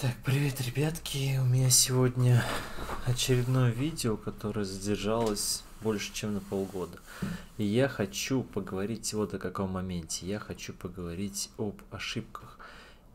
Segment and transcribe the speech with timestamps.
[0.00, 1.40] Так, привет, ребятки.
[1.42, 2.44] У меня сегодня
[3.04, 7.00] очередное видео, которое задержалось больше, чем на полгода.
[7.56, 10.24] И я хочу поговорить вот о каком моменте.
[10.24, 12.60] Я хочу поговорить об ошибках.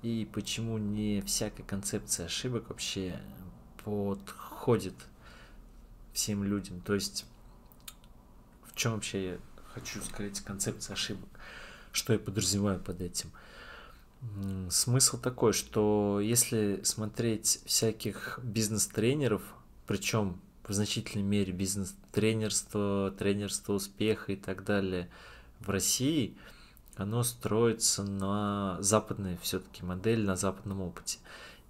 [0.02, 3.18] И почему не всякая концепция ошибок вообще
[3.86, 4.96] подходит
[6.12, 6.82] всем людям.
[6.82, 7.26] То есть,
[8.66, 9.38] в чем вообще я
[9.74, 11.30] хочу сказать концепция ошибок.
[11.94, 13.32] Что я подразумеваю под этим.
[14.70, 19.42] Смысл такой, что если смотреть всяких бизнес-тренеров,
[19.86, 25.10] причем в значительной мере бизнес-тренерство, тренерство успеха и так далее
[25.60, 26.38] в России,
[26.96, 31.20] оно строится на западной все-таки модель, на западном опыте.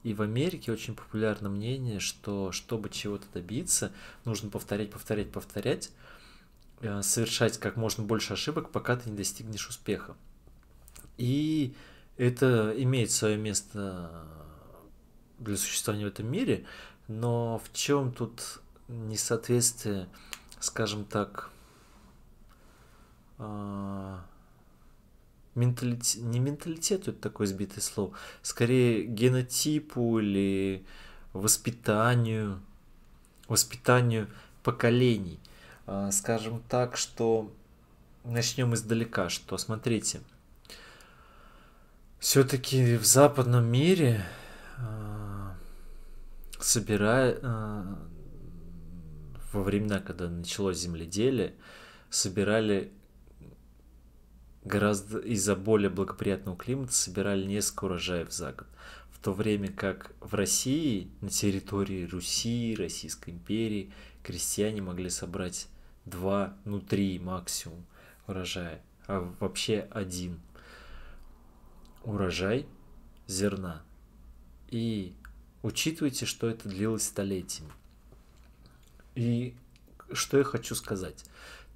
[0.03, 3.91] И в Америке очень популярно мнение, что чтобы чего-то добиться,
[4.25, 5.91] нужно повторять, повторять, повторять,
[6.81, 10.15] э, совершать как можно больше ошибок, пока ты не достигнешь успеха.
[11.17, 11.73] И
[12.17, 14.25] это имеет свое место
[15.39, 16.65] для существования в этом мире,
[17.07, 20.07] но в чем тут несоответствие,
[20.59, 21.49] скажем так,
[23.39, 24.23] а,
[25.55, 30.85] менталитет, не менталитету, это такое сбитое слово, скорее генотипу или
[31.33, 32.61] воспитанию,
[33.47, 34.29] воспитанию
[34.61, 35.39] поколений.
[35.87, 37.51] А, скажем так, что
[38.23, 40.21] начнем издалека, что смотрите–
[42.23, 44.25] все-таки в западном мире
[44.77, 45.51] э,
[46.57, 47.95] собирая э,
[49.51, 51.53] во времена, когда началось земледелие,
[52.09, 52.93] собирали
[54.63, 58.67] гораздо из-за более благоприятного климата собирали несколько урожаев за год.
[59.11, 63.91] В то время как в России, на территории Руси, Российской империи,
[64.23, 65.67] крестьяне могли собрать
[66.05, 67.85] два, ну три максимум
[68.27, 70.39] урожая, а вообще один–
[72.03, 72.65] урожай
[73.27, 73.81] зерна.
[74.69, 75.13] И
[75.61, 77.71] учитывайте, что это длилось столетиями.
[79.15, 79.55] И
[80.11, 81.23] что я хочу сказать.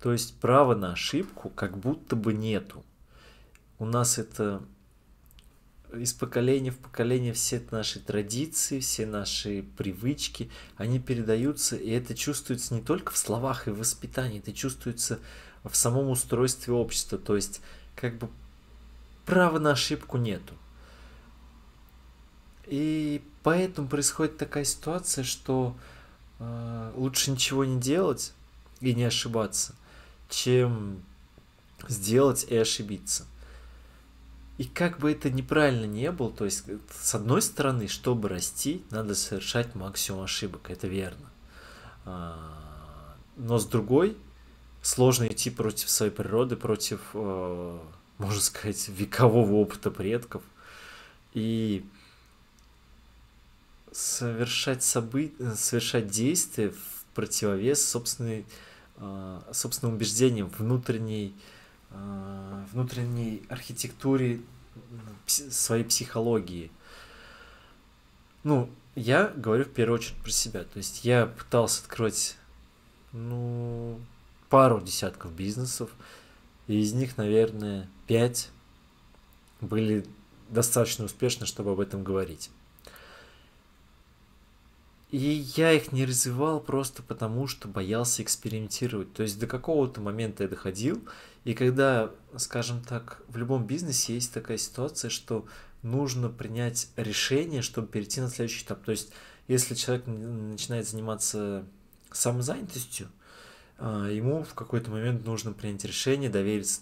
[0.02, 2.84] То есть права на ошибку как будто бы нету.
[3.80, 4.62] У нас это
[5.94, 12.74] из поколения в поколение все наши традиции, все наши привычки, они передаются, и это чувствуется
[12.74, 15.20] не только в словах и в воспитании, это чувствуется
[15.64, 17.18] в самом устройстве общества.
[17.18, 17.62] То есть
[17.96, 18.30] как бы
[19.28, 20.56] права на ошибку нету.
[22.66, 25.76] И поэтому происходит такая ситуация, что
[26.40, 28.34] э, лучше ничего не делать
[28.80, 29.76] и не ошибаться,
[30.30, 31.04] чем
[31.88, 33.26] сделать и ошибиться.
[34.58, 39.14] И как бы это неправильно не было, то есть с одной стороны, чтобы расти, надо
[39.14, 41.30] совершать максимум ошибок, это верно.
[42.06, 44.18] А, но с другой,
[44.82, 47.80] сложно идти против своей природы, против э,
[48.18, 50.44] можно сказать, векового опыта предков.
[51.34, 51.86] И
[53.92, 58.46] совершать события, совершать действия в противовес собственной,
[58.98, 61.36] э, собственным убеждениям, внутренней,
[61.92, 64.42] э, внутренней архитектуре
[65.26, 66.72] своей психологии.
[68.44, 70.64] Ну, я говорю в первую очередь про себя.
[70.64, 72.36] То есть я пытался открыть,
[73.14, 74.00] ну,
[74.50, 75.92] пару десятков бизнесов,
[76.68, 78.50] и из них, наверное, пять
[79.62, 80.06] были
[80.50, 82.50] достаточно успешны, чтобы об этом говорить.
[85.10, 89.14] И я их не развивал просто потому, что боялся экспериментировать.
[89.14, 91.02] То есть до какого-то момента я доходил,
[91.46, 95.46] и когда, скажем так, в любом бизнесе есть такая ситуация, что
[95.82, 98.84] нужно принять решение, чтобы перейти на следующий этап.
[98.84, 99.12] То есть
[99.48, 101.66] если человек начинает заниматься
[102.12, 103.08] самозанятостью,
[103.80, 106.82] ему в какой-то момент нужно принять решение, довериться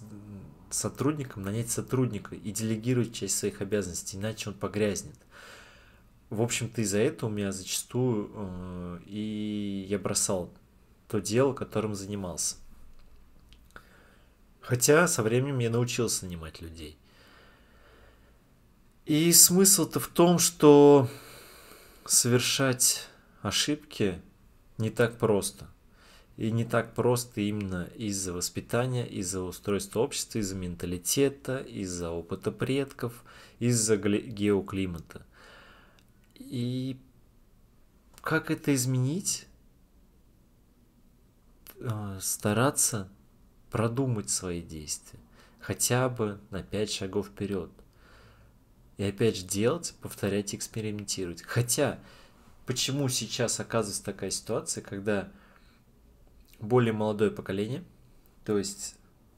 [0.70, 5.16] сотрудникам, нанять сотрудника и делегировать часть своих обязанностей, иначе он погрязнет.
[6.30, 10.52] В общем-то, из-за этого у меня зачастую э, и я бросал
[11.08, 12.56] то дело, которым занимался.
[14.60, 16.98] Хотя со временем я научился нанимать людей.
[19.06, 21.08] И смысл-то в том, что
[22.06, 23.08] совершать
[23.44, 24.20] ошибки
[24.80, 25.68] не так просто.
[26.38, 33.24] И не так просто именно из-за воспитания, из-за устройства общества, из-за менталитета, из-за опыта предков,
[33.60, 35.26] из-за геоклимата.
[36.36, 36.98] И
[38.22, 39.48] как это изменить?
[41.82, 43.10] А, стараться
[43.70, 45.20] продумать свои действия.
[45.60, 47.72] Хотя бы на 5 шагов вперед.
[48.98, 51.44] И опять же делать, повторять, экспериментировать.
[51.44, 52.00] Хотя,
[52.66, 55.32] почему сейчас оказывается такая ситуация, когда
[56.60, 57.84] более молодое поколение,
[58.46, 58.96] то есть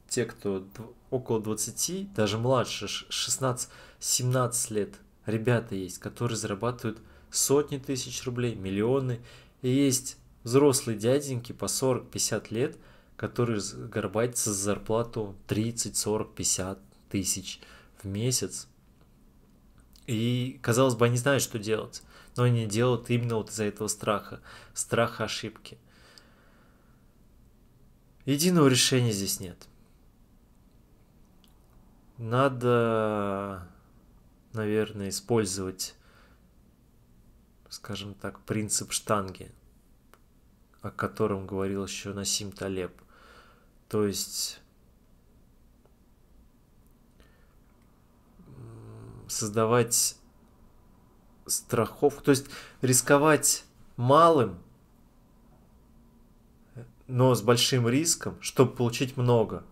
[0.08, 0.66] те, кто
[1.10, 4.94] около 20, даже младше, 16-17 лет,
[5.26, 6.98] ребята есть, которые зарабатывают
[7.30, 9.20] сотни тысяч рублей, миллионы.
[9.62, 12.76] И есть взрослые дяденьки по 40-50 лет,
[13.16, 13.60] которые
[13.90, 16.78] горбатятся за зарплату 30, 40, 50
[17.10, 17.60] тысяч
[18.02, 18.68] в месяц.
[20.06, 22.02] И, казалось бы, они знают, что делать.
[22.36, 24.40] Но они делают именно вот из-за этого страха.
[24.72, 25.76] Страха ошибки.
[28.28, 29.56] Единого решения здесь нет.
[32.18, 33.66] Надо,
[34.52, 35.94] наверное, использовать,
[37.70, 39.50] скажем так, принцип штанги,
[40.82, 42.92] о котором говорил еще Насим Талеб.
[43.88, 44.60] То есть
[49.26, 50.18] создавать
[51.46, 52.44] страховку, то есть
[52.82, 53.64] рисковать
[53.96, 54.58] малым,
[57.08, 59.64] но с большим риском, чтобы получить много.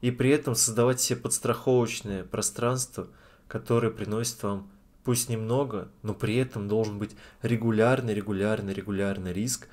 [0.00, 3.08] И при этом создавать себе подстраховочное пространство,
[3.46, 4.70] которое приносит вам
[5.04, 9.68] пусть немного, но при этом должен быть регулярный, регулярный, регулярный риск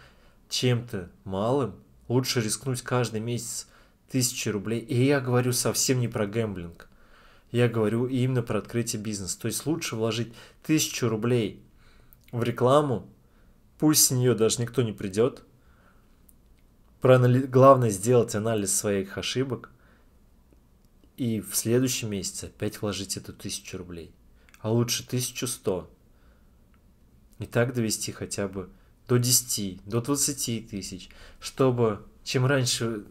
[0.47, 1.75] чем-то малым.
[2.07, 3.67] Лучше рискнуть каждый месяц
[4.09, 4.79] тысячи рублей.
[4.79, 6.87] И я говорю совсем не про гэмблинг.
[7.51, 9.39] Я говорю именно про открытие бизнеса.
[9.39, 11.63] То есть лучше вложить тысячу рублей
[12.31, 13.07] в рекламу,
[13.79, 15.43] пусть с нее даже никто не придет.
[17.05, 17.41] Проанали...
[17.41, 19.69] Главное сделать анализ своих ошибок.
[21.17, 24.11] И в следующем месяце опять вложить эту тысячу рублей.
[24.59, 25.87] А лучше тысячу сто.
[27.37, 28.69] И так довести хотя бы
[29.07, 31.09] до 10, до 20 тысяч,
[31.39, 33.05] чтобы чем раньше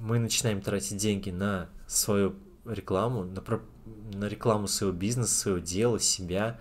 [0.00, 2.34] мы начинаем тратить деньги на свою
[2.64, 3.44] рекламу, на,
[4.12, 6.58] на рекламу своего бизнеса, своего дела, себя,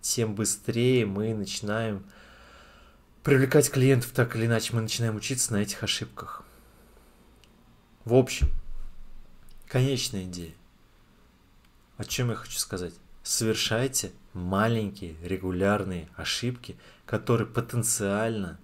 [0.00, 2.04] тем быстрее мы начинаем
[3.28, 6.44] привлекать клиентов так или иначе, мы начинаем учиться на этих ошибках.
[8.06, 8.48] В общем,
[9.66, 10.54] конечная идея.
[11.98, 12.94] О чем я хочу сказать?
[13.22, 18.58] Совершайте маленькие регулярные ошибки, которые потенциально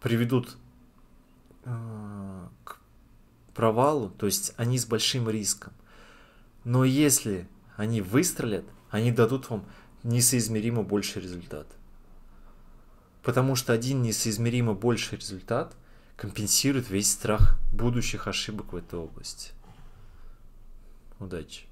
[0.00, 0.56] приведут
[1.66, 2.78] э, к
[3.52, 5.74] провалу, то есть они с большим риском.
[6.64, 7.46] Но если
[7.76, 9.66] они выстрелят, они дадут вам
[10.04, 11.66] несоизмеримо больший результат.
[13.22, 15.74] Потому что один несоизмеримо больший результат
[16.16, 19.52] компенсирует весь страх будущих ошибок в этой области.
[21.18, 21.64] Удачи!